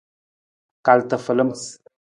[0.85, 1.51] Kal tafalam.